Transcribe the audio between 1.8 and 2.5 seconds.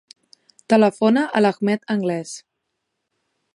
Angles.